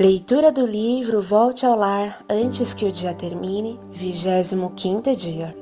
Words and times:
Leitura 0.00 0.52
do 0.52 0.64
livro 0.64 1.20
Volte 1.20 1.66
ao 1.66 1.76
Lar 1.76 2.24
antes 2.30 2.72
que 2.72 2.84
o 2.84 2.92
dia 2.92 3.12
termine, 3.12 3.80
25 3.92 4.72
dia. 5.16 5.56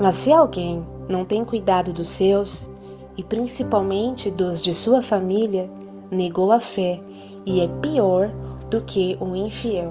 Mas 0.00 0.14
se 0.14 0.32
alguém 0.32 0.82
não 1.10 1.26
tem 1.26 1.44
cuidado 1.44 1.92
dos 1.92 2.08
seus, 2.08 2.70
e 3.18 3.22
principalmente 3.22 4.30
dos 4.30 4.62
de 4.62 4.72
sua 4.72 5.02
família, 5.02 5.70
negou 6.10 6.52
a 6.52 6.58
fé 6.58 6.98
e 7.44 7.60
é 7.60 7.68
pior 7.82 8.30
do 8.70 8.80
que 8.80 9.14
o 9.20 9.36
infiel. 9.36 9.90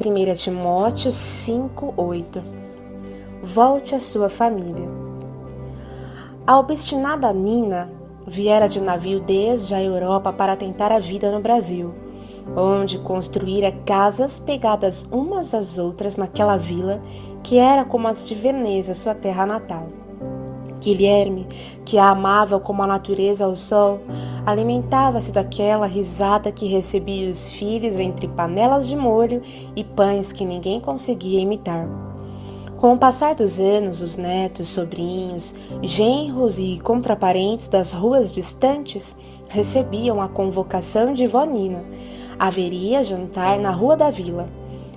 1 0.00 0.34
Timóteo 0.36 1.10
5:8. 1.10 2.40
Volte 3.42 3.96
à 3.96 3.98
sua 3.98 4.28
família. 4.28 4.88
A 6.46 6.60
obstinada 6.60 7.32
Nina 7.32 7.90
viera 8.24 8.68
de 8.68 8.80
navio 8.80 9.18
desde 9.18 9.74
a 9.74 9.82
Europa 9.82 10.32
para 10.32 10.54
tentar 10.54 10.92
a 10.92 11.00
vida 11.00 11.32
no 11.32 11.40
Brasil 11.40 12.03
onde 12.56 12.98
construíra 12.98 13.72
casas 13.84 14.38
pegadas 14.38 15.06
umas 15.10 15.54
às 15.54 15.78
outras 15.78 16.16
naquela 16.16 16.56
vila 16.56 17.00
que 17.42 17.58
era 17.58 17.84
como 17.84 18.08
as 18.08 18.26
de 18.26 18.34
Veneza, 18.34 18.94
sua 18.94 19.14
terra 19.14 19.46
natal. 19.46 19.88
Guilherme, 20.80 21.46
que 21.84 21.96
a 21.96 22.10
amava 22.10 22.60
como 22.60 22.82
a 22.82 22.86
natureza 22.86 23.46
ao 23.46 23.56
sol, 23.56 24.00
alimentava-se 24.44 25.32
daquela 25.32 25.86
risada 25.86 26.52
que 26.52 26.66
recebia 26.66 27.30
os 27.30 27.48
filhos 27.48 27.98
entre 27.98 28.28
panelas 28.28 28.86
de 28.86 28.94
molho 28.94 29.40
e 29.74 29.82
pães 29.82 30.30
que 30.30 30.44
ninguém 30.44 30.80
conseguia 30.80 31.40
imitar. 31.40 31.88
Com 32.76 32.92
o 32.92 32.98
passar 32.98 33.34
dos 33.34 33.58
anos, 33.58 34.02
os 34.02 34.16
netos, 34.16 34.68
sobrinhos, 34.68 35.54
genros 35.82 36.58
e 36.58 36.78
contraparentes 36.80 37.66
das 37.66 37.94
ruas 37.94 38.30
distantes 38.30 39.16
recebiam 39.48 40.20
a 40.20 40.28
convocação 40.28 41.14
de 41.14 41.26
Vonina, 41.26 41.82
Haveria 42.38 43.02
jantar 43.02 43.58
na 43.58 43.70
rua 43.70 43.96
da 43.96 44.10
vila. 44.10 44.48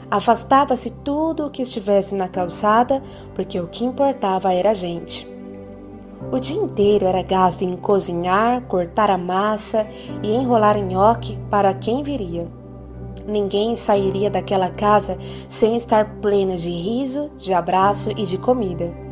Afastava-se 0.09 0.91
tudo 1.03 1.45
o 1.45 1.49
que 1.49 1.61
estivesse 1.61 2.15
na 2.15 2.27
calçada, 2.27 3.01
porque 3.35 3.59
o 3.59 3.67
que 3.67 3.85
importava 3.85 4.53
era 4.53 4.71
a 4.71 4.73
gente. 4.73 5.27
O 6.31 6.39
dia 6.39 6.61
inteiro 6.61 7.05
era 7.05 7.21
gasto 7.21 7.61
em 7.61 7.75
cozinhar, 7.75 8.61
cortar 8.63 9.11
a 9.11 9.17
massa 9.17 9.87
e 10.23 10.33
enrolar 10.33 10.77
nhoque 10.77 11.37
para 11.49 11.73
quem 11.73 12.03
viria. 12.03 12.47
Ninguém 13.27 13.75
sairia 13.75 14.29
daquela 14.29 14.69
casa 14.69 15.17
sem 15.49 15.75
estar 15.75 16.19
pleno 16.21 16.55
de 16.55 16.69
riso, 16.69 17.29
de 17.37 17.53
abraço 17.53 18.09
e 18.11 18.25
de 18.25 18.37
comida. 18.37 19.06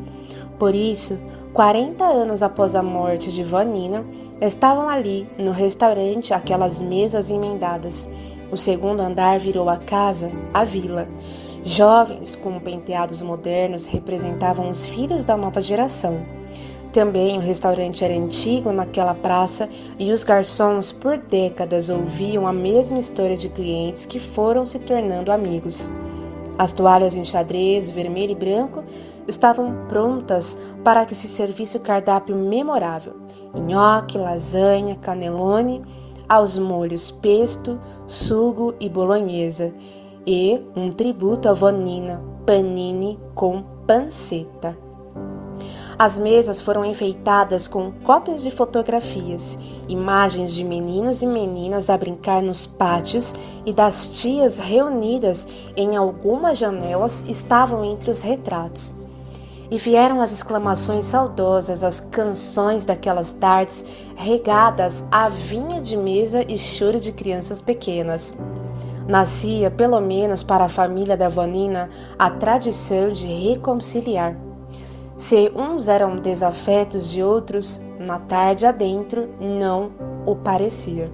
Por 0.58 0.73
isso, 0.73 1.20
40 1.53 2.03
anos 2.03 2.44
após 2.44 2.75
a 2.75 2.84
morte 2.84 3.31
de 3.31 3.44
Vanina, 3.44 4.06
estavam 4.42 4.88
ali, 4.89 5.28
no 5.38 5.52
restaurante, 5.52 6.34
aquelas 6.34 6.81
mesas 6.81 7.30
emendadas. 7.30 8.08
O 8.52 8.58
segundo 8.58 9.02
andar 9.02 9.39
virou 9.39 9.70
a 9.70 9.78
casa, 9.78 10.31
a 10.53 10.64
vila. 10.64 11.08
Jovens 11.64 12.36
com 12.36 12.59
penteados 12.59 13.22
modernos 13.22 13.88
representavam 13.88 14.70
os 14.70 14.86
filhos 14.86 15.25
da 15.25 15.36
nova 15.36 15.59
geração. 15.59 16.25
Também 16.94 17.38
o 17.38 17.42
restaurante 17.42 18.06
era 18.06 18.14
antigo 18.14 18.72
naquela 18.72 19.14
praça 19.14 19.67
e 20.00 20.12
os 20.12 20.23
garçons 20.23 20.94
por 20.94 21.17
décadas 21.17 21.90
ouviam 21.90 22.47
a 22.47 22.53
mesma 22.53 23.00
história 23.00 23.36
de 23.36 23.50
clientes 23.50 24.06
que 24.06 24.19
foram 24.19 24.66
se 24.66 24.80
tornando 24.80 25.31
amigos. 25.31 25.90
As 26.58 26.72
toalhas 26.72 27.16
em 27.16 27.25
xadrez 27.25 27.90
vermelho 27.90 28.31
e 28.31 28.36
branco 28.36 28.84
estavam 29.28 29.86
prontas 29.88 30.58
para 30.84 31.06
que 31.06 31.16
se 31.16 31.28
servisse 31.28 31.78
o 31.78 31.81
cardápio 31.81 32.36
memorável: 32.36 33.16
nhoque, 33.54 34.18
lasanha, 34.18 34.95
canelone, 34.95 35.81
aos 36.28 36.58
molhos 36.58 37.12
pesto, 37.12 37.80
sugo 38.08 38.73
e 38.80 38.90
bolonhesa, 38.90 39.73
e 40.26 40.62
um 40.76 40.90
tributo 40.90 41.48
à 41.50 41.53
vonina, 41.53 42.22
panini 42.46 43.20
com 43.34 43.64
panceta. 43.86 44.78
As 45.97 46.19
mesas 46.19 46.59
foram 46.59 46.84
enfeitadas 46.84 47.69
com 47.69 47.90
cópias 48.03 48.44
de 48.44 48.52
fotografias, 48.52 49.58
imagens 49.88 50.53
de 50.53 50.62
meninos 50.62 51.22
e 51.22 51.28
meninas 51.28 51.90
a 51.90 51.97
brincar 51.97 52.41
nos 52.41 52.68
pátios 52.68 53.34
e 53.66 53.72
das 53.72 54.09
tias 54.09 54.59
reunidas 54.59 55.47
em 55.78 55.96
algumas 55.96 56.58
janelas 56.58 57.24
estavam 57.30 57.85
entre 57.85 58.12
os 58.12 58.22
retratos. 58.22 58.94
E 59.70 59.78
vieram 59.78 60.22
as 60.22 60.31
exclamações 60.31 61.06
saudosas, 61.06 61.84
as 61.84 62.00
canções 62.00 62.86
daquelas 62.86 63.34
tardes 63.34 63.84
regadas 64.16 65.03
a 65.12 65.28
vinha 65.28 65.81
de 65.81 65.98
mesa 65.98 66.44
e 66.48 66.58
choro 66.58 67.00
de 67.00 67.12
crianças 67.12 67.62
pequenas. 67.62 68.38
Nascia, 69.08 69.70
pelo 69.70 70.00
menos 70.00 70.44
para 70.44 70.66
a 70.66 70.70
família 70.70 71.16
da 71.18 71.30
Vanina, 71.30 71.90
a 72.18 72.30
tradição 72.30 73.09
de 73.09 73.28
reconciliar. 73.28 74.36
Se 75.18 75.52
uns 75.56 75.88
eram 75.88 76.16
desafetos 76.16 77.09
de 77.09 77.24
outros, 77.24 77.82
na 78.00 78.20
tarde 78.20 78.66
adentro 78.66 79.30
não 79.40 79.92
o 80.26 80.36
parecia. 80.36 81.09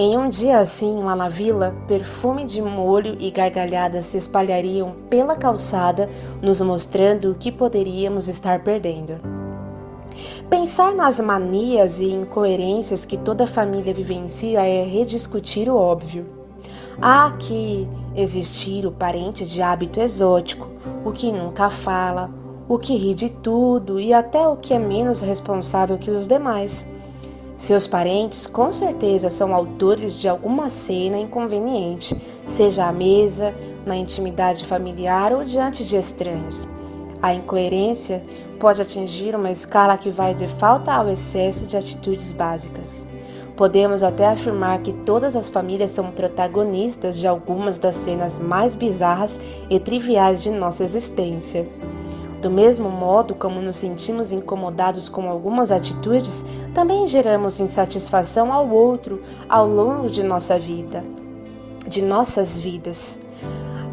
Em 0.00 0.16
um 0.16 0.28
dia 0.28 0.60
assim, 0.60 1.02
lá 1.02 1.16
na 1.16 1.28
vila, 1.28 1.74
perfume 1.88 2.44
de 2.44 2.62
molho 2.62 3.16
e 3.18 3.32
gargalhadas 3.32 4.04
se 4.04 4.16
espalhariam 4.16 4.94
pela 5.10 5.34
calçada, 5.34 6.08
nos 6.40 6.60
mostrando 6.60 7.32
o 7.32 7.34
que 7.34 7.50
poderíamos 7.50 8.28
estar 8.28 8.62
perdendo. 8.62 9.20
Pensar 10.48 10.94
nas 10.94 11.18
manias 11.18 11.98
e 11.98 12.12
incoerências 12.12 13.04
que 13.04 13.16
toda 13.16 13.44
família 13.44 13.92
vivencia 13.92 14.64
é 14.64 14.84
rediscutir 14.84 15.68
o 15.68 15.74
óbvio. 15.74 16.26
Há 17.02 17.32
que 17.32 17.88
existir 18.14 18.86
o 18.86 18.92
parente 18.92 19.44
de 19.44 19.60
hábito 19.60 19.98
exótico, 19.98 20.68
o 21.04 21.10
que 21.10 21.32
nunca 21.32 21.70
fala, 21.70 22.30
o 22.68 22.78
que 22.78 22.94
ri 22.94 23.14
de 23.14 23.30
tudo 23.30 23.98
e 23.98 24.14
até 24.14 24.46
o 24.46 24.54
que 24.54 24.74
é 24.74 24.78
menos 24.78 25.22
responsável 25.22 25.98
que 25.98 26.08
os 26.12 26.28
demais. 26.28 26.86
Seus 27.58 27.88
parentes 27.88 28.46
com 28.46 28.70
certeza 28.70 29.28
são 29.28 29.52
autores 29.52 30.14
de 30.20 30.28
alguma 30.28 30.70
cena 30.70 31.18
inconveniente, 31.18 32.16
seja 32.46 32.86
à 32.86 32.92
mesa, 32.92 33.52
na 33.84 33.96
intimidade 33.96 34.64
familiar 34.64 35.32
ou 35.32 35.42
diante 35.42 35.84
de 35.84 35.96
estranhos. 35.96 36.68
A 37.20 37.34
incoerência 37.34 38.24
pode 38.60 38.80
atingir 38.80 39.34
uma 39.34 39.50
escala 39.50 39.98
que 39.98 40.08
vai 40.08 40.34
de 40.34 40.46
falta 40.46 40.92
ao 40.92 41.08
excesso 41.08 41.66
de 41.66 41.76
atitudes 41.76 42.32
básicas. 42.32 43.04
Podemos 43.56 44.04
até 44.04 44.28
afirmar 44.28 44.80
que 44.80 44.92
todas 44.92 45.34
as 45.34 45.48
famílias 45.48 45.90
são 45.90 46.12
protagonistas 46.12 47.18
de 47.18 47.26
algumas 47.26 47.76
das 47.80 47.96
cenas 47.96 48.38
mais 48.38 48.76
bizarras 48.76 49.40
e 49.68 49.80
triviais 49.80 50.44
de 50.44 50.52
nossa 50.52 50.84
existência. 50.84 51.68
Do 52.40 52.50
mesmo 52.50 52.88
modo 52.88 53.34
como 53.34 53.60
nos 53.60 53.76
sentimos 53.76 54.30
incomodados 54.30 55.08
com 55.08 55.28
algumas 55.28 55.72
atitudes, 55.72 56.44
também 56.72 57.06
geramos 57.06 57.58
insatisfação 57.58 58.52
ao 58.52 58.68
outro 58.68 59.20
ao 59.48 59.66
longo 59.66 60.08
de 60.08 60.22
nossa 60.22 60.58
vida, 60.58 61.04
de 61.86 62.02
nossas 62.02 62.56
vidas. 62.58 63.18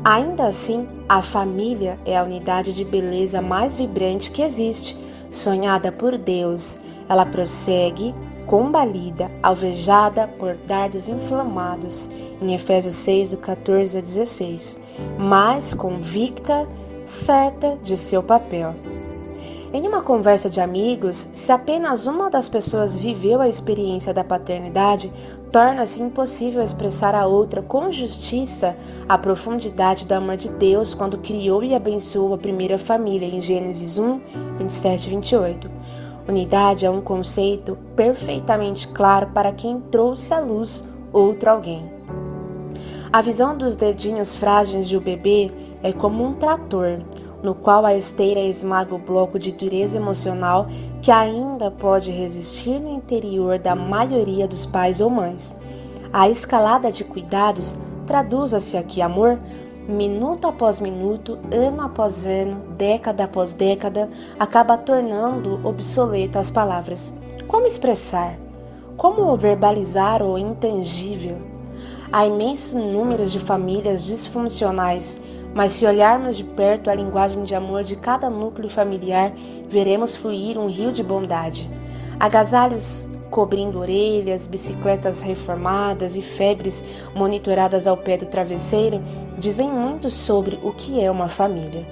Ainda 0.04 0.46
assim, 0.46 0.88
a 1.10 1.24
família 1.24 2.00
é 2.06 2.16
a 2.16 2.24
unidade 2.24 2.72
de 2.72 2.86
beleza 2.86 3.42
mais 3.42 3.76
vibrante 3.76 4.30
que 4.30 4.44
existe, 4.44 4.96
sonhada 5.32 5.92
por 5.92 6.16
Deus. 6.16 6.80
Ela 7.10 7.26
prossegue 7.26 8.14
combalida, 8.46 9.30
alvejada 9.42 10.28
por 10.28 10.56
dardos 10.68 11.08
inflamados, 11.10 12.10
em 12.42 12.54
Efésios 12.54 12.96
6, 12.96 13.32
do 13.32 13.38
14 13.38 13.98
ao 13.98 14.02
16, 14.02 14.78
mas 15.18 15.74
convicta 15.74 16.68
certa 17.04 17.78
de 17.84 17.96
seu 17.98 18.24
papel. 18.24 18.76
Em 19.74 19.86
uma 19.86 20.02
conversa 20.02 20.50
de 20.50 20.62
amigos, 20.62 21.28
se 21.34 21.52
apenas 21.52 22.08
uma 22.08 22.30
das 22.30 22.48
pessoas 22.48 22.96
viveu 22.96 23.42
a 23.42 23.48
experiência 23.50 24.14
da 24.14 24.24
paternidade, 24.24 25.12
torna-se 25.52 26.02
impossível 26.02 26.62
expressar 26.62 27.14
a 27.14 27.28
outra 27.28 27.62
com 27.62 27.92
justiça 27.92 28.74
a 29.10 29.18
profundidade 29.18 30.06
do 30.06 30.14
amor 30.14 30.38
de 30.38 30.50
Deus 30.52 30.94
quando 30.94 31.18
criou 31.18 31.62
e 31.62 31.76
abençoou 31.76 32.34
a 32.34 32.38
primeira 32.38 32.78
família, 32.78 33.28
em 33.28 33.42
Gênesis 33.42 33.98
1, 33.98 34.22
27 34.60 35.08
e 35.08 35.10
28. 35.10 35.72
Unidade 36.28 36.88
é 36.88 36.90
um 36.90 37.02
conceito 37.02 37.78
perfeitamente 37.96 38.88
claro 38.88 39.28
para 39.28 39.52
quem 39.52 39.80
trouxe 39.80 40.34
à 40.34 40.40
luz 40.40 40.84
outro 41.14 41.52
alguém. 41.52 41.88
A 43.14 43.22
visão 43.22 43.56
dos 43.56 43.76
dedinhos 43.76 44.34
frágeis 44.34 44.88
de 44.88 44.98
um 44.98 45.02
bebê 45.02 45.52
é 45.84 45.94
como 45.94 46.24
um 46.24 46.34
trator, 46.34 47.00
no 47.44 47.54
qual 47.54 47.86
a 47.86 47.96
esteira 47.96 48.40
esmaga 48.40 48.96
o 48.96 48.98
bloco 48.98 49.38
de 49.38 49.52
dureza 49.52 49.98
emocional 49.98 50.66
que 51.02 51.12
ainda 51.12 51.70
pode 51.70 52.12
resistir 52.12 52.80
no 52.80 52.92
interior 52.92 53.60
da 53.60 53.76
maioria 53.76 54.48
dos 54.48 54.66
pais 54.66 55.00
ou 55.00 55.12
mães. 55.12 55.56
A 56.12 56.28
escalada 56.28 56.92
de 56.92 57.04
cuidados 57.04 57.76
traduz-se 58.08 58.76
aqui 58.78 59.02
amor, 59.02 59.40
minuto 59.88 60.48
após 60.48 60.80
minuto, 60.80 61.38
ano 61.52 61.82
após 61.82 62.26
ano, 62.26 62.62
década 62.78 63.26
após 63.26 63.54
década, 63.54 64.10
acaba 64.40 64.78
tornando 64.78 65.60
obsoletas 65.68 66.48
as 66.48 66.50
palavras. 66.50 67.14
Como 67.48 67.68
expressar? 67.68 68.38
Como 68.98 69.36
verbalizar 69.38 70.24
o 70.24 70.38
intangível? 70.38 71.38
Há 72.12 72.26
imensos 72.26 72.74
números 72.74 73.32
de 73.32 73.40
famílias 73.40 74.04
disfuncionais, 74.04 75.22
mas 75.54 75.74
se 75.74 75.86
olharmos 75.86 76.38
de 76.38 76.44
perto 76.44 76.90
a 76.90 76.96
linguagem 76.96 77.44
de 77.44 77.54
amor 77.54 77.84
de 77.84 77.96
cada 77.96 78.30
núcleo 78.30 78.70
familiar, 78.70 79.34
veremos 79.70 80.16
fluir 80.16 80.58
um 80.58 80.68
rio 80.68 80.92
de 80.92 81.04
bondade. 81.04 81.70
Agasalhos 82.20 83.08
cobrindo 83.36 83.80
orelhas, 83.80 84.48
bicicletas 84.48 85.22
reformadas 85.22 86.16
e 86.16 86.22
febres 86.22 86.86
monitoradas 87.14 87.86
ao 87.86 87.98
pé 87.98 88.16
do 88.16 88.26
travesseiro 88.26 89.04
dizem 89.38 89.70
muito 89.70 90.10
sobre 90.10 90.58
o 90.64 90.72
que 90.72 91.02
é 91.02 91.12
uma 91.12 91.28
família. 91.28 91.86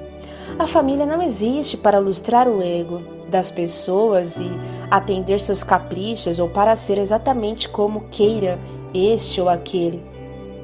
A 0.58 0.66
família 0.66 1.06
não 1.06 1.22
existe 1.22 1.76
para 1.76 2.00
lustrar 2.00 2.48
o 2.48 2.62
ego 2.62 3.02
das 3.28 3.52
pessoas 3.52 4.40
e 4.40 4.50
atender 4.90 5.38
seus 5.42 5.64
caprichos 5.64 6.40
ou 6.40 6.48
para 6.48 6.78
ser 6.78 6.98
exatamente 6.98 7.68
como 7.68 8.06
queira 8.10 8.58
este 8.94 9.42
ou 9.42 9.50
aquele, 9.50 10.02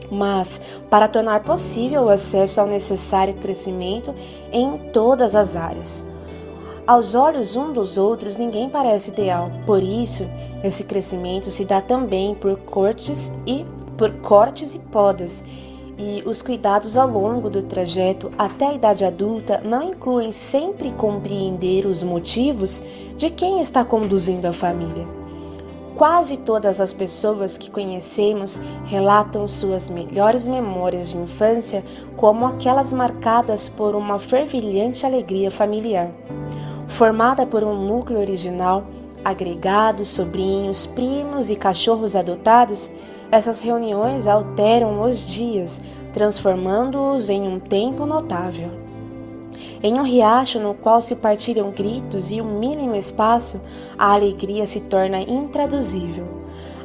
mas 0.10 0.62
para 0.90 1.10
tornar 1.10 1.44
possível 1.44 2.04
o 2.04 2.10
acesso 2.10 2.62
ao 2.62 2.68
necessário 2.68 3.34
crescimento 3.34 4.16
em 4.54 4.78
todas 4.94 5.36
as 5.36 5.58
áreas. 5.58 6.09
Aos 6.90 7.14
olhos 7.14 7.56
um 7.56 7.72
dos 7.72 8.00
outros, 8.00 8.36
ninguém 8.36 8.68
parece 8.68 9.12
ideal. 9.12 9.52
Por 9.64 9.84
isso, 9.84 10.26
esse 10.64 10.84
crescimento 10.84 11.52
se 11.52 11.64
dá 11.64 11.80
também 11.80 12.34
por 12.34 12.58
cortes 12.62 13.32
e 13.46 13.64
por 13.96 14.12
cortes 14.22 14.74
e 14.74 14.80
podas 14.80 15.44
e 16.00 16.24
os 16.26 16.42
cuidados 16.42 16.98
ao 16.98 17.08
longo 17.08 17.48
do 17.48 17.62
trajeto 17.62 18.32
até 18.40 18.70
a 18.70 18.74
idade 18.74 19.06
adulta 19.06 19.62
não 19.64 19.84
incluem 19.84 20.32
sempre 20.32 20.92
compreender 20.94 21.86
os 21.86 22.02
motivos 22.02 22.82
de 23.16 23.30
quem 23.30 23.62
está 23.62 23.86
conduzindo 23.86 24.48
a 24.48 24.52
família. 24.52 25.08
Quase 25.96 26.38
todas 26.38 26.82
as 26.82 26.92
pessoas 26.92 27.56
que 27.56 27.70
conhecemos 27.70 28.60
relatam 28.86 29.46
suas 29.46 29.92
melhores 29.92 30.48
memórias 30.48 31.10
de 31.10 31.18
infância 31.18 31.86
como 32.18 32.48
aquelas 32.48 32.92
marcadas 32.92 33.70
por 33.70 33.94
uma 33.94 34.18
fervilhante 34.18 35.06
alegria 35.06 35.52
familiar. 35.52 36.10
Formada 36.90 37.46
por 37.46 37.64
um 37.64 37.86
núcleo 37.88 38.20
original, 38.20 38.84
agregados, 39.24 40.10
sobrinhos, 40.10 40.86
primos 40.88 41.50
e 41.50 41.56
cachorros 41.56 42.16
adotados, 42.16 42.92
essas 43.32 43.62
reuniões 43.62 44.28
alteram 44.28 45.02
os 45.04 45.26
dias, 45.26 45.80
transformando-os 46.12 47.30
em 47.30 47.48
um 47.48 47.60
tempo 47.60 48.06
notável. 48.06 48.72
Em 49.82 49.98
um 49.98 50.04
riacho 50.04 50.60
no 50.60 50.74
qual 50.74 51.00
se 51.00 51.16
partilham 51.16 51.72
gritos 51.72 52.32
e 52.32 52.42
um 52.42 52.60
mínimo 52.60 52.96
espaço, 52.96 53.62
a 53.98 54.14
alegria 54.14 54.66
se 54.66 54.82
torna 54.82 55.22
intraduzível. 55.22 56.28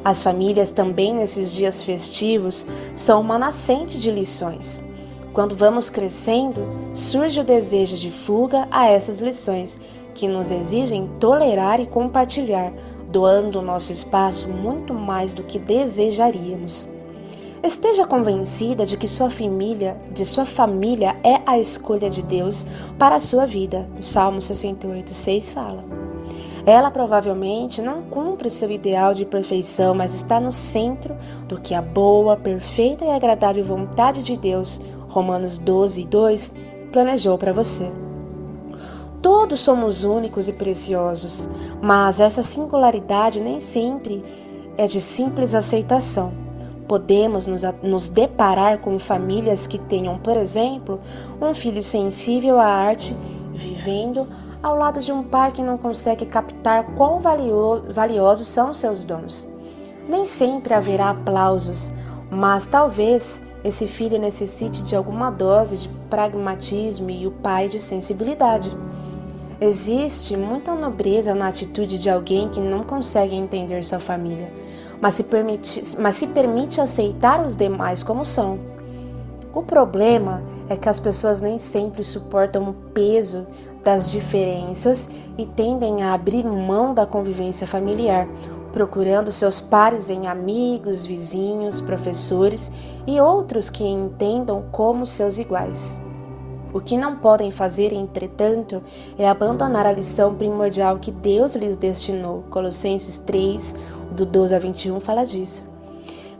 As 0.03 0.21
famílias 0.21 0.71
também 0.71 1.15
nesses 1.15 1.51
dias 1.51 1.81
festivos 1.81 2.65
são 2.95 3.19
uma 3.19 3.39
nascente 3.39 3.99
de 3.99 4.11
lições. 4.11 4.84
Quando 5.35 5.53
vamos 5.53 5.89
crescendo, 5.89 6.61
surge 6.93 7.41
o 7.41 7.43
desejo 7.43 7.97
de 7.97 8.09
fuga 8.09 8.69
a 8.71 8.87
essas 8.87 9.19
lições, 9.19 9.77
que 10.13 10.29
nos 10.29 10.49
exigem 10.49 11.09
tolerar 11.19 11.81
e 11.81 11.85
compartilhar, 11.85 12.71
doando 13.11 13.59
o 13.59 13.61
nosso 13.61 13.91
espaço 13.91 14.47
muito 14.47 14.93
mais 14.93 15.33
do 15.33 15.43
que 15.43 15.59
desejaríamos. 15.59 16.87
Esteja 17.61 18.07
convencida 18.07 18.85
de 18.85 18.95
que 18.95 19.09
sua 19.09 19.29
família, 19.29 19.97
de 20.13 20.23
sua 20.23 20.45
família 20.45 21.17
é 21.21 21.41
a 21.45 21.59
escolha 21.59 22.09
de 22.09 22.23
Deus 22.23 22.65
para 22.97 23.15
a 23.15 23.19
sua 23.19 23.45
vida. 23.45 23.89
O 23.99 24.03
Salmo 24.03 24.39
68:6 24.39 25.49
fala. 25.49 26.04
Ela 26.65 26.89
provavelmente 26.89 27.79
não 27.79 28.01
cumpre 28.01 28.49
seu 28.49 28.71
ideal 28.71 29.13
de 29.13 29.23
perfeição, 29.23 29.93
mas 29.93 30.15
está 30.15 30.39
no 30.39 30.51
centro 30.51 31.15
do 31.47 31.61
que 31.61 31.75
a 31.75 31.81
boa, 31.81 32.35
perfeita 32.35 33.05
e 33.05 33.11
agradável 33.11 33.63
vontade 33.63 34.23
de 34.23 34.35
Deus, 34.35 34.81
Romanos 35.07 35.59
12:2, 35.59 36.53
planejou 36.91 37.37
para 37.37 37.53
você. 37.53 37.91
Todos 39.21 39.59
somos 39.59 40.03
únicos 40.03 40.47
e 40.47 40.53
preciosos, 40.53 41.47
mas 41.81 42.19
essa 42.19 42.41
singularidade 42.41 43.39
nem 43.39 43.59
sempre 43.59 44.23
é 44.75 44.87
de 44.87 44.99
simples 45.01 45.53
aceitação. 45.53 46.33
Podemos 46.87 47.47
nos, 47.47 47.63
nos, 47.81 48.09
deparar 48.09 48.79
com 48.79 48.97
famílias 48.99 49.65
que 49.65 49.79
tenham, 49.79 50.19
por 50.19 50.37
exemplo, 50.37 50.99
um 51.41 51.53
filho 51.53 51.81
sensível 51.81 52.59
à 52.59 52.65
arte 52.65 53.15
vivendo 53.51 54.27
ao 54.61 54.75
lado 54.77 54.99
de 54.99 55.11
um 55.11 55.23
pai 55.23 55.51
que 55.51 55.61
não 55.61 55.77
consegue 55.77 56.25
captar 56.25 56.83
quão 56.95 57.19
valio, 57.19 57.83
valiosos 57.91 58.47
são 58.47 58.73
seus 58.73 59.03
dons. 59.03 59.47
Nem 60.07 60.25
sempre 60.25 60.73
haverá 60.73 61.09
aplausos, 61.11 61.91
mas 62.29 62.67
talvez 62.67 63.41
esse 63.63 63.87
filho 63.87 64.19
necessite 64.19 64.83
de 64.83 64.95
alguma 64.95 65.29
dose 65.31 65.77
de 65.77 65.89
pragmatismo 66.09 67.09
e 67.09 67.25
o 67.25 67.31
pai 67.31 67.67
de 67.67 67.79
sensibilidade. 67.79 68.71
Existe 69.59 70.35
muita 70.35 70.75
nobreza 70.75 71.33
na 71.33 71.47
atitude 71.47 71.97
de 71.97 72.09
alguém 72.09 72.49
que 72.49 72.59
não 72.59 72.83
consegue 72.83 73.35
entender 73.35 73.83
sua 73.83 73.99
família, 73.99 74.51
mas 74.99 75.13
se 75.13 75.23
permite, 75.23 75.81
mas 75.97 76.15
se 76.15 76.27
permite 76.27 76.81
aceitar 76.81 77.43
os 77.43 77.55
demais 77.55 78.03
como 78.03 78.25
são. 78.25 78.74
O 79.55 79.63
problema 79.63 80.43
é 80.67 80.75
que 80.75 80.89
as 80.89 80.99
pessoas 80.99 81.39
nem 81.39 81.57
sempre 81.57 82.03
suportam 82.03 82.69
o 82.69 82.73
peso 82.73 83.47
das 83.85 84.11
diferenças 84.11 85.09
e 85.37 85.45
tendem 85.45 86.03
a 86.03 86.13
abrir 86.13 86.43
mão 86.43 86.93
da 86.93 87.05
convivência 87.05 87.65
familiar, 87.65 88.27
procurando 88.73 89.31
seus 89.31 89.61
pares 89.61 90.09
em 90.09 90.27
amigos, 90.27 91.05
vizinhos, 91.05 91.79
professores 91.79 92.69
e 93.07 93.17
outros 93.21 93.69
que 93.69 93.85
entendam 93.85 94.65
como 94.73 95.05
seus 95.05 95.39
iguais. 95.39 95.97
O 96.73 96.81
que 96.81 96.97
não 96.97 97.15
podem 97.15 97.49
fazer, 97.49 97.93
entretanto, 97.93 98.83
é 99.17 99.25
abandonar 99.25 99.85
a 99.85 99.93
lição 99.93 100.35
primordial 100.35 100.99
que 100.99 101.11
Deus 101.11 101.55
lhes 101.55 101.77
destinou. 101.77 102.43
Colossenses 102.49 103.19
3, 103.19 103.73
do 104.11 104.25
12 104.25 104.53
a 104.53 104.59
21 104.59 104.99
fala 104.99 105.23
disso. 105.23 105.74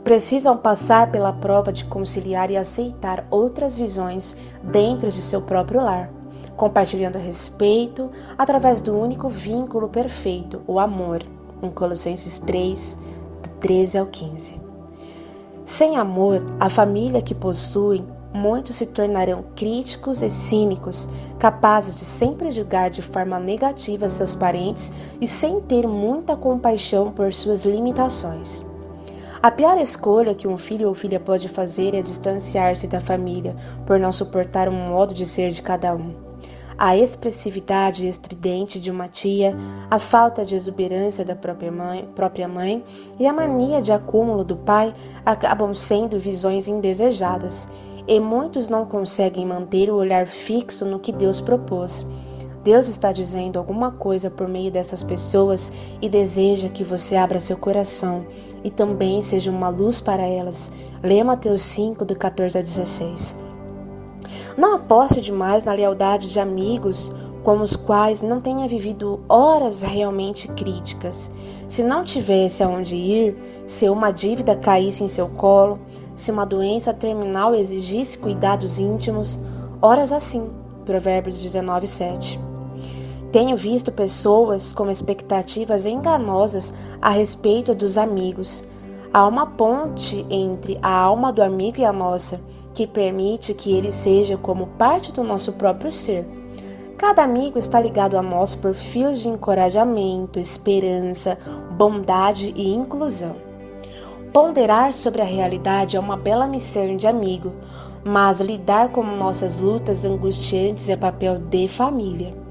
Precisam 0.06 0.56
passar 0.56 1.10
pela 1.10 1.32
prova 1.32 1.72
de 1.72 1.84
conciliar 1.84 2.48
e 2.48 2.56
aceitar 2.56 3.26
outras 3.28 3.76
visões 3.76 4.36
dentro 4.62 5.10
de 5.10 5.20
seu 5.20 5.42
próprio 5.42 5.80
lar, 5.82 6.12
compartilhando 6.56 7.18
respeito 7.18 8.08
através 8.38 8.80
do 8.80 8.96
único 8.96 9.28
vínculo 9.28 9.88
perfeito, 9.88 10.62
o 10.64 10.78
amor. 10.78 11.24
Em 11.60 11.68
Colossenses 11.70 12.38
3, 12.38 13.00
do 13.42 13.50
13 13.58 13.98
ao 13.98 14.06
15. 14.06 14.60
Sem 15.64 15.96
amor, 15.96 16.40
a 16.60 16.70
família 16.70 17.20
que 17.20 17.34
possuem 17.34 18.06
muitos 18.32 18.76
se 18.76 18.86
tornarão 18.86 19.46
críticos 19.56 20.22
e 20.22 20.30
cínicos, 20.30 21.08
capazes 21.36 21.96
de 21.96 22.04
sempre 22.04 22.52
julgar 22.52 22.90
de 22.90 23.02
forma 23.02 23.40
negativa 23.40 24.08
seus 24.08 24.36
parentes 24.36 24.92
e 25.20 25.26
sem 25.26 25.60
ter 25.62 25.84
muita 25.84 26.36
compaixão 26.36 27.10
por 27.10 27.32
suas 27.32 27.64
limitações. 27.64 28.64
A 29.46 29.50
pior 29.52 29.78
escolha 29.78 30.34
que 30.34 30.48
um 30.48 30.56
filho 30.56 30.88
ou 30.88 30.92
filha 30.92 31.20
pode 31.20 31.48
fazer 31.48 31.94
é 31.94 32.02
distanciar-se 32.02 32.88
da 32.88 32.98
família 32.98 33.54
por 33.86 33.96
não 33.96 34.10
suportar 34.10 34.68
o 34.68 34.72
modo 34.72 35.14
de 35.14 35.24
ser 35.24 35.52
de 35.52 35.62
cada 35.62 35.94
um. 35.94 36.16
A 36.76 36.96
expressividade 36.96 38.08
estridente 38.08 38.80
de 38.80 38.90
uma 38.90 39.06
tia, 39.06 39.56
a 39.88 40.00
falta 40.00 40.44
de 40.44 40.56
exuberância 40.56 41.24
da 41.24 41.36
própria 41.36 41.70
mãe, 41.70 42.08
própria 42.12 42.48
mãe 42.48 42.84
e 43.20 43.26
a 43.28 43.32
mania 43.32 43.80
de 43.80 43.92
acúmulo 43.92 44.42
do 44.42 44.56
pai 44.56 44.92
acabam 45.24 45.72
sendo 45.72 46.18
visões 46.18 46.66
indesejadas 46.66 47.68
e 48.08 48.18
muitos 48.18 48.68
não 48.68 48.84
conseguem 48.84 49.46
manter 49.46 49.90
o 49.90 49.94
olhar 49.94 50.26
fixo 50.26 50.84
no 50.84 50.98
que 50.98 51.12
Deus 51.12 51.40
propôs. 51.40 52.04
Deus 52.66 52.88
está 52.88 53.12
dizendo 53.12 53.60
alguma 53.60 53.92
coisa 53.92 54.28
por 54.28 54.48
meio 54.48 54.72
dessas 54.72 55.00
pessoas 55.00 55.72
e 56.02 56.08
deseja 56.08 56.68
que 56.68 56.82
você 56.82 57.14
abra 57.14 57.38
seu 57.38 57.56
coração 57.56 58.26
e 58.64 58.70
também 58.70 59.22
seja 59.22 59.52
uma 59.52 59.68
luz 59.68 60.00
para 60.00 60.24
elas. 60.24 60.72
Lê 61.00 61.22
Mateus 61.22 61.62
5, 61.62 62.04
do 62.04 62.18
14 62.18 62.58
a 62.58 62.60
16. 62.60 63.38
Não 64.58 64.74
aposte 64.74 65.20
demais 65.20 65.64
na 65.64 65.74
lealdade 65.74 66.28
de 66.28 66.40
amigos 66.40 67.12
com 67.44 67.60
os 67.60 67.76
quais 67.76 68.20
não 68.20 68.40
tenha 68.40 68.66
vivido 68.66 69.20
horas 69.28 69.84
realmente 69.84 70.48
críticas. 70.48 71.30
Se 71.68 71.84
não 71.84 72.02
tivesse 72.02 72.64
aonde 72.64 72.96
ir, 72.96 73.36
se 73.68 73.88
uma 73.88 74.10
dívida 74.10 74.56
caísse 74.56 75.04
em 75.04 75.08
seu 75.08 75.28
colo, 75.28 75.78
se 76.16 76.32
uma 76.32 76.44
doença 76.44 76.92
terminal 76.92 77.54
exigisse 77.54 78.18
cuidados 78.18 78.80
íntimos, 78.80 79.38
horas 79.80 80.10
assim. 80.10 80.50
Provérbios 80.84 81.40
19, 81.40 81.86
7. 81.86 82.45
Tenho 83.32 83.56
visto 83.56 83.90
pessoas 83.90 84.72
com 84.72 84.88
expectativas 84.88 85.84
enganosas 85.84 86.72
a 87.02 87.10
respeito 87.10 87.74
dos 87.74 87.98
amigos. 87.98 88.64
Há 89.12 89.26
uma 89.26 89.46
ponte 89.46 90.24
entre 90.30 90.78
a 90.80 90.90
alma 90.90 91.32
do 91.32 91.42
amigo 91.42 91.80
e 91.80 91.84
a 91.84 91.92
nossa, 91.92 92.40
que 92.72 92.86
permite 92.86 93.52
que 93.52 93.72
ele 93.72 93.90
seja 93.90 94.36
como 94.36 94.66
parte 94.78 95.12
do 95.12 95.24
nosso 95.24 95.52
próprio 95.54 95.90
ser. 95.90 96.26
Cada 96.96 97.22
amigo 97.22 97.58
está 97.58 97.78
ligado 97.80 98.16
a 98.16 98.22
nós 98.22 98.54
por 98.54 98.72
fios 98.72 99.20
de 99.20 99.28
encorajamento, 99.28 100.38
esperança, 100.38 101.36
bondade 101.72 102.54
e 102.56 102.72
inclusão. 102.72 103.36
Ponderar 104.32 104.92
sobre 104.92 105.20
a 105.20 105.24
realidade 105.24 105.96
é 105.96 106.00
uma 106.00 106.16
bela 106.16 106.46
missão 106.46 106.96
de 106.96 107.06
amigo, 107.06 107.52
mas 108.04 108.40
lidar 108.40 108.92
com 108.92 109.02
nossas 109.02 109.60
lutas 109.60 110.04
angustiantes 110.04 110.88
é 110.88 110.96
papel 110.96 111.38
de 111.38 111.68
família. 111.68 112.45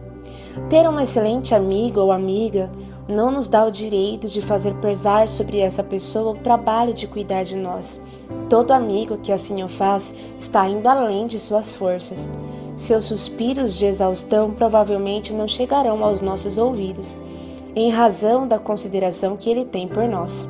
Ter 0.69 0.87
um 0.87 0.99
excelente 0.99 1.53
amigo 1.53 1.99
ou 1.99 2.11
amiga 2.11 2.71
não 3.07 3.29
nos 3.29 3.47
dá 3.47 3.65
o 3.65 3.71
direito 3.71 4.27
de 4.27 4.41
fazer 4.41 4.73
pesar 4.75 5.27
sobre 5.27 5.59
essa 5.59 5.83
pessoa 5.83 6.31
o 6.31 6.39
trabalho 6.39 6.93
de 6.93 7.07
cuidar 7.07 7.43
de 7.43 7.55
nós. 7.55 8.01
Todo 8.49 8.71
amigo 8.71 9.17
que 9.17 9.31
assim 9.31 9.63
o 9.63 9.67
faz 9.67 10.15
está 10.39 10.67
indo 10.67 10.87
além 10.87 11.27
de 11.27 11.39
suas 11.39 11.73
forças. 11.73 12.31
Seus 12.75 13.05
suspiros 13.05 13.75
de 13.75 13.85
exaustão 13.85 14.51
provavelmente 14.51 15.33
não 15.33 15.47
chegarão 15.47 16.03
aos 16.03 16.19
nossos 16.19 16.57
ouvidos, 16.57 17.17
em 17.75 17.89
razão 17.89 18.47
da 18.47 18.57
consideração 18.57 19.37
que 19.37 19.49
ele 19.49 19.65
tem 19.65 19.87
por 19.87 20.07
nós. 20.07 20.47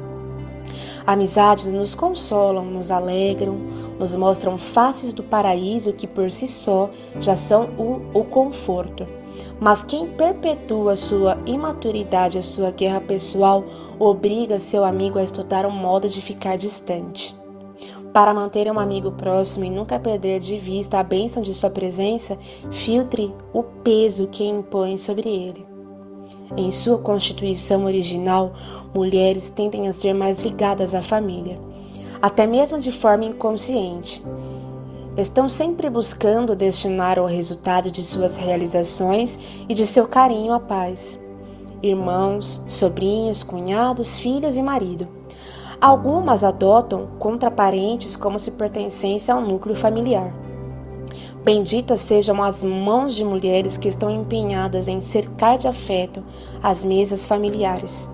Amizades 1.05 1.72
nos 1.72 1.94
consolam, 1.94 2.65
nos 2.65 2.89
alegram, 2.89 3.58
nos 4.00 4.15
mostram 4.15 4.58
faces 4.58 5.13
do 5.13 5.22
paraíso 5.22 5.94
que 5.94 6.08
por 6.08 6.32
si 6.32 6.48
só 6.48 6.89
já 7.20 7.36
são 7.36 7.70
o, 7.77 8.20
o 8.20 8.24
conforto. 8.24 9.05
Mas 9.60 9.84
quem 9.84 10.08
perpetua 10.08 10.96
sua 10.96 11.38
imaturidade, 11.46 12.38
a 12.38 12.42
sua 12.42 12.72
guerra 12.72 13.01
pessoal, 13.01 13.63
obriga 14.00 14.60
seu 14.60 14.84
amigo 14.84 15.18
a 15.18 15.24
estudar 15.24 15.65
um 15.65 15.72
modo 15.72 16.10
de 16.10 16.22
ficar 16.22 16.58
distante. 16.58 17.36
Para 18.13 18.34
manter 18.34 18.72
um 18.72 18.80
amigo 18.80 19.12
próximo 19.12 19.65
e 19.65 19.70
nunca 19.70 20.00
perder 20.00 20.39
de 20.39 20.58
vista 20.58 21.00
a 21.00 21.04
bênção 21.04 21.44
de 21.44 21.54
sua 21.54 21.70
presença, 21.70 22.38
filtre 22.72 23.34
o 23.54 23.62
peso 23.62 24.27
que 24.27 24.46
impõe 24.46 24.98
sobre 24.98 25.30
ele. 25.30 25.65
Em 26.56 26.72
sua 26.72 26.98
constituição 26.98 27.86
original, 27.86 28.54
mulheres 28.96 29.50
tendem 29.50 29.88
a 29.88 29.94
ser 29.94 30.13
mais 30.13 30.39
ligadas 30.39 30.96
à 30.96 31.01
família, 31.01 31.60
até 32.22 32.48
mesmo 32.48 32.80
de 32.80 32.92
forma 32.92 33.25
inconsciente. 33.25 34.24
Estão 35.17 35.48
sempre 35.48 35.89
buscando 35.89 36.57
destinar 36.57 37.17
o 37.17 37.25
resultado 37.25 37.89
de 37.89 38.03
suas 38.03 38.38
realizações 38.38 39.39
e 39.69 39.74
de 39.74 39.88
seu 39.88 40.05
carinho 40.05 40.51
à 40.51 40.60
paz. 40.60 41.17
Irmãos, 41.81 42.62
sobrinhos, 42.67 43.41
cunhados, 43.41 44.17
filhos 44.17 44.57
e 44.57 44.62
marido. 44.62 45.07
Algumas 45.79 46.43
adotam 46.43 47.07
contra 47.17 47.50
parentes 47.50 48.17
como 48.17 48.38
se 48.38 48.51
pertencessem 48.51 49.34
ao 49.34 49.39
núcleo 49.39 49.74
familiar. 49.74 50.34
Benditas 51.45 52.01
sejam 52.01 52.43
as 52.43 52.62
mãos 52.62 53.15
de 53.15 53.24
mulheres 53.24 53.77
que 53.77 53.88
estão 53.88 54.10
empenhadas 54.10 54.89
em 54.89 55.00
cercar 55.00 55.57
de 55.57 55.67
afeto 55.69 56.22
as 56.62 56.84
mesas 56.84 57.25
familiares. 57.25 58.10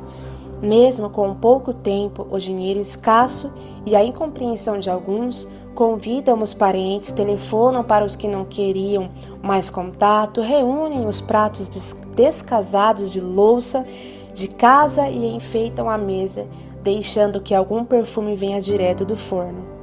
Mesmo 0.61 1.09
com 1.09 1.33
pouco 1.33 1.73
tempo, 1.73 2.27
o 2.29 2.37
dinheiro 2.37 2.79
escasso 2.79 3.51
e 3.83 3.95
a 3.95 4.05
incompreensão 4.05 4.77
de 4.77 4.91
alguns, 4.91 5.47
convidam 5.75 6.41
os 6.41 6.53
parentes, 6.53 7.11
telefonam 7.11 7.83
para 7.83 8.05
os 8.05 8.15
que 8.15 8.27
não 8.27 8.45
queriam 8.45 9.09
mais 9.41 9.69
contato, 9.69 10.41
reúnem 10.41 11.07
os 11.07 11.21
pratos 11.21 11.69
descasados 12.15 13.11
de 13.11 13.21
louça 13.21 13.85
de 14.33 14.47
casa 14.47 15.09
e 15.09 15.25
enfeitam 15.33 15.89
a 15.89 15.97
mesa, 15.97 16.47
deixando 16.83 17.41
que 17.41 17.53
algum 17.53 17.83
perfume 17.83 18.35
venha 18.35 18.61
direto 18.61 19.05
do 19.05 19.15
forno. 19.15 19.81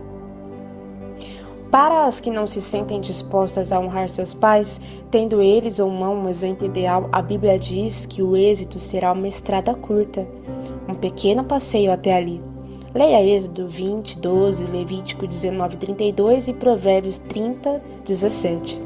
Para 1.70 2.06
as 2.06 2.18
que 2.18 2.30
não 2.30 2.46
se 2.46 2.62
sentem 2.62 2.98
dispostas 2.98 3.72
a 3.72 3.78
honrar 3.78 4.08
seus 4.08 4.32
pais, 4.32 4.80
tendo 5.10 5.42
eles 5.42 5.78
ou 5.78 5.92
não 5.92 6.14
um 6.14 6.28
exemplo 6.28 6.64
ideal, 6.64 7.10
a 7.12 7.20
Bíblia 7.20 7.58
diz 7.58 8.06
que 8.06 8.22
o 8.22 8.34
êxito 8.34 8.78
será 8.78 9.12
uma 9.12 9.28
estrada 9.28 9.74
curta, 9.74 10.26
um 10.88 10.94
pequeno 10.94 11.44
passeio 11.44 11.92
até 11.92 12.16
ali. 12.16 12.47
Leia 12.98 13.22
Êxodo 13.22 13.68
20, 13.68 14.18
12, 14.18 14.64
Levítico 14.64 15.24
19, 15.24 15.76
32 15.76 16.48
e 16.48 16.52
Provérbios 16.52 17.18
30, 17.18 17.80
17. 18.04 18.82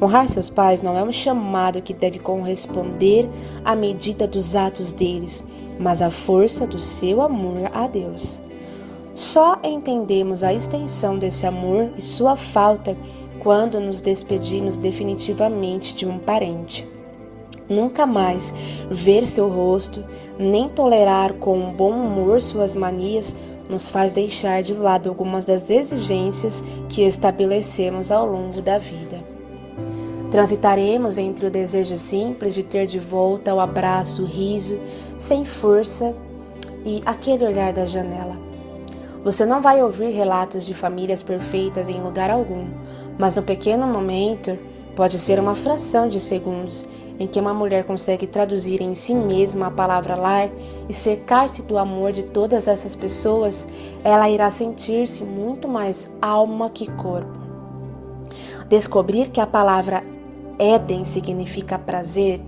Honrar 0.00 0.28
seus 0.28 0.48
pais 0.48 0.80
não 0.80 0.96
é 0.96 1.02
um 1.02 1.10
chamado 1.10 1.82
que 1.82 1.92
deve 1.92 2.20
corresponder 2.20 3.28
à 3.64 3.74
medida 3.74 4.28
dos 4.28 4.54
atos 4.54 4.92
deles, 4.92 5.42
mas 5.76 6.00
à 6.00 6.08
força 6.08 6.68
do 6.68 6.78
seu 6.78 7.20
amor 7.20 7.68
a 7.74 7.88
Deus. 7.88 8.40
Só 9.12 9.58
entendemos 9.64 10.44
a 10.44 10.54
extensão 10.54 11.18
desse 11.18 11.44
amor 11.44 11.90
e 11.96 12.00
sua 12.00 12.36
falta 12.36 12.96
quando 13.40 13.80
nos 13.80 14.00
despedimos 14.00 14.76
definitivamente 14.76 15.96
de 15.96 16.06
um 16.06 16.20
parente. 16.20 16.88
Nunca 17.68 18.06
mais 18.06 18.54
ver 18.90 19.26
seu 19.26 19.48
rosto, 19.48 20.04
nem 20.38 20.68
tolerar 20.68 21.34
com 21.34 21.72
bom 21.72 21.92
humor 21.92 22.40
suas 22.40 22.74
manias, 22.74 23.36
nos 23.68 23.88
faz 23.88 24.12
deixar 24.12 24.62
de 24.62 24.74
lado 24.74 25.08
algumas 25.08 25.44
das 25.44 25.68
exigências 25.68 26.64
que 26.88 27.02
estabelecemos 27.02 28.10
ao 28.10 28.26
longo 28.26 28.62
da 28.62 28.78
vida. 28.78 29.22
Transitaremos 30.30 31.16
entre 31.16 31.46
o 31.46 31.50
desejo 31.50 31.96
simples 31.96 32.54
de 32.54 32.62
ter 32.62 32.86
de 32.86 32.98
volta 32.98 33.54
o 33.54 33.60
abraço, 33.60 34.22
o 34.22 34.26
riso, 34.26 34.78
sem 35.16 35.44
força 35.44 36.14
e 36.84 37.02
aquele 37.04 37.44
olhar 37.46 37.72
da 37.72 37.86
janela. 37.86 38.36
Você 39.24 39.44
não 39.44 39.60
vai 39.60 39.82
ouvir 39.82 40.10
relatos 40.10 40.64
de 40.64 40.74
famílias 40.74 41.22
perfeitas 41.22 41.88
em 41.88 42.00
lugar 42.00 42.30
algum, 42.30 42.66
mas 43.18 43.34
no 43.34 43.42
pequeno 43.42 43.86
momento, 43.86 44.56
pode 44.98 45.16
ser 45.16 45.38
uma 45.38 45.54
fração 45.54 46.08
de 46.08 46.18
segundos, 46.18 46.84
em 47.20 47.28
que 47.28 47.38
uma 47.38 47.54
mulher 47.54 47.84
consegue 47.84 48.26
traduzir 48.26 48.82
em 48.82 48.94
si 48.94 49.14
mesma 49.14 49.68
a 49.68 49.70
palavra 49.70 50.16
lar 50.16 50.50
e 50.88 50.92
cercar-se 50.92 51.62
do 51.62 51.78
amor 51.78 52.10
de 52.10 52.24
todas 52.24 52.66
essas 52.66 52.96
pessoas, 52.96 53.68
ela 54.02 54.28
irá 54.28 54.50
sentir-se 54.50 55.22
muito 55.22 55.68
mais 55.68 56.12
alma 56.20 56.68
que 56.68 56.90
corpo. 56.90 57.38
Descobrir 58.68 59.30
que 59.30 59.40
a 59.40 59.46
palavra 59.46 60.02
Éden 60.58 61.04
significa 61.04 61.78
prazer 61.78 62.40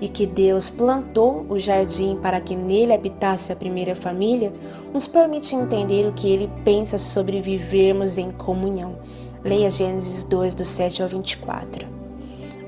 e 0.00 0.08
que 0.08 0.24
Deus 0.24 0.70
plantou 0.70 1.44
o 1.46 1.58
jardim 1.58 2.18
para 2.22 2.40
que 2.40 2.56
nele 2.56 2.94
habitasse 2.94 3.52
a 3.52 3.56
primeira 3.56 3.94
família, 3.94 4.50
nos 4.94 5.06
permite 5.06 5.54
entender 5.54 6.08
o 6.08 6.14
que 6.14 6.30
ele 6.30 6.50
pensa 6.64 6.96
sobre 6.96 7.42
vivermos 7.42 8.16
em 8.16 8.30
comunhão. 8.30 8.96
Leia 9.44 9.68
Gênesis 9.68 10.24
2, 10.24 10.54
do 10.54 10.64
7 10.64 11.02
ao 11.02 11.08
24. 11.08 11.97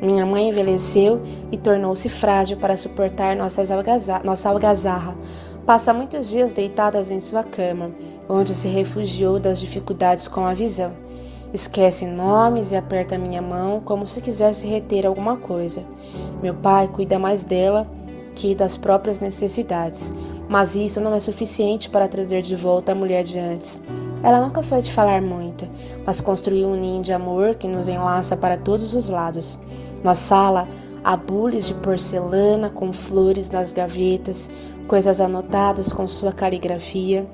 Minha 0.00 0.24
mãe 0.24 0.48
envelheceu 0.48 1.20
e 1.52 1.58
tornou-se 1.58 2.08
frágil 2.08 2.56
para 2.56 2.76
suportar 2.76 3.36
nossa 3.36 4.48
algazarra. 4.48 5.14
Passa 5.66 5.92
muitos 5.92 6.30
dias 6.30 6.52
deitadas 6.52 7.10
em 7.10 7.20
sua 7.20 7.44
cama, 7.44 7.90
onde 8.28 8.54
se 8.54 8.66
refugiou 8.66 9.38
das 9.38 9.60
dificuldades 9.60 10.26
com 10.26 10.46
a 10.46 10.54
visão. 10.54 10.92
Esquece 11.52 12.06
nomes 12.06 12.72
e 12.72 12.76
aperta 12.76 13.18
minha 13.18 13.42
mão 13.42 13.80
como 13.80 14.06
se 14.06 14.20
quisesse 14.20 14.66
reter 14.66 15.04
alguma 15.04 15.36
coisa. 15.36 15.82
Meu 16.42 16.54
pai 16.54 16.88
cuida 16.88 17.18
mais 17.18 17.44
dela 17.44 17.86
que 18.34 18.54
das 18.54 18.76
próprias 18.76 19.20
necessidades, 19.20 20.14
mas 20.48 20.76
isso 20.76 21.00
não 21.00 21.14
é 21.14 21.20
suficiente 21.20 21.90
para 21.90 22.08
trazer 22.08 22.40
de 22.40 22.56
volta 22.56 22.92
a 22.92 22.94
mulher 22.94 23.22
de 23.22 23.38
antes. 23.38 23.80
Ela 24.22 24.40
nunca 24.40 24.62
foi 24.62 24.80
de 24.80 24.92
falar 24.92 25.20
muito, 25.20 25.68
mas 26.06 26.20
construiu 26.20 26.68
um 26.68 26.76
ninho 26.76 27.02
de 27.02 27.12
amor 27.12 27.54
que 27.54 27.66
nos 27.66 27.88
enlaça 27.88 28.36
para 28.36 28.56
todos 28.56 28.94
os 28.94 29.08
lados. 29.08 29.58
Na 30.02 30.14
sala, 30.14 30.66
há 31.04 31.16
bules 31.16 31.66
de 31.66 31.74
porcelana 31.74 32.70
com 32.70 32.92
flores 32.92 33.50
nas 33.50 33.72
gavetas, 33.72 34.50
coisas 34.88 35.20
anotadas 35.20 35.92
com 35.92 36.06
sua 36.06 36.32
caligrafia, 36.32 37.26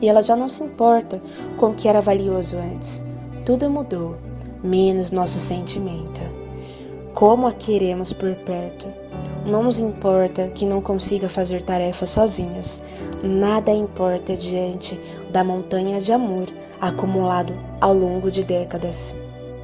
e 0.00 0.08
ela 0.08 0.22
já 0.22 0.34
não 0.34 0.48
se 0.48 0.64
importa 0.64 1.22
com 1.58 1.70
o 1.70 1.74
que 1.74 1.88
era 1.88 2.00
valioso 2.00 2.56
antes. 2.58 3.02
Tudo 3.46 3.70
mudou, 3.70 4.16
menos 4.62 5.12
nosso 5.12 5.38
sentimento. 5.38 6.20
Como 7.14 7.46
a 7.46 7.52
queremos 7.52 8.12
por 8.12 8.34
perto. 8.36 8.88
Não 9.46 9.62
nos 9.62 9.78
importa 9.78 10.48
que 10.48 10.66
não 10.66 10.80
consiga 10.80 11.28
fazer 11.28 11.62
tarefas 11.62 12.10
sozinhos. 12.10 12.82
Nada 13.22 13.70
importa 13.70 14.34
diante 14.34 14.98
da 15.30 15.44
montanha 15.44 16.00
de 16.00 16.12
amor 16.12 16.48
acumulado 16.80 17.54
ao 17.80 17.94
longo 17.94 18.30
de 18.30 18.42
décadas. 18.42 19.14